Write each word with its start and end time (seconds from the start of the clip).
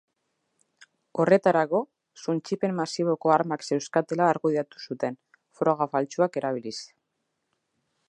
Horretarako, 1.23 1.81
suntsipen 2.23 2.73
masiboko 2.81 3.35
armak 3.35 3.67
zeuzkatela 3.69 4.31
argudiatu 4.33 4.85
zuten, 4.89 5.23
froga 5.61 5.93
faltsuak 5.95 6.41
erabiliz. 6.45 6.79